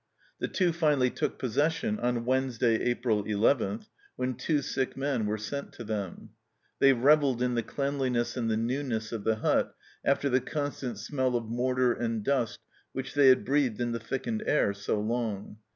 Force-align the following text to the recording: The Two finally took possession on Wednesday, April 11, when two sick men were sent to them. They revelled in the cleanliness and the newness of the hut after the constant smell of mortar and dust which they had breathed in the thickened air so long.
The 0.39 0.47
Two 0.47 0.73
finally 0.73 1.11
took 1.11 1.37
possession 1.37 1.99
on 1.99 2.25
Wednesday, 2.25 2.73
April 2.81 3.23
11, 3.23 3.85
when 4.15 4.33
two 4.33 4.63
sick 4.63 4.97
men 4.97 5.27
were 5.27 5.37
sent 5.37 5.73
to 5.73 5.83
them. 5.83 6.31
They 6.79 6.91
revelled 6.91 7.39
in 7.39 7.53
the 7.53 7.61
cleanliness 7.61 8.35
and 8.35 8.49
the 8.49 8.57
newness 8.57 9.11
of 9.11 9.23
the 9.23 9.35
hut 9.35 9.75
after 10.03 10.27
the 10.27 10.41
constant 10.41 10.97
smell 10.97 11.35
of 11.35 11.45
mortar 11.45 11.93
and 11.93 12.23
dust 12.23 12.57
which 12.93 13.13
they 13.13 13.27
had 13.27 13.45
breathed 13.45 13.79
in 13.79 13.91
the 13.91 13.99
thickened 13.99 14.41
air 14.47 14.73
so 14.73 14.99
long. 14.99 15.57